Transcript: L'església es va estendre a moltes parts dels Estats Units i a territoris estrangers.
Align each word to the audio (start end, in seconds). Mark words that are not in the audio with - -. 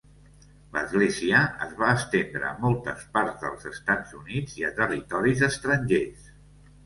L'església 0.77 1.41
es 1.65 1.75
va 1.81 1.89
estendre 1.97 2.47
a 2.47 2.53
moltes 2.63 3.03
parts 3.17 3.37
dels 3.45 3.69
Estats 3.73 4.17
Units 4.23 4.55
i 4.61 4.67
a 4.71 4.75
territoris 4.79 5.45
estrangers. 5.49 6.25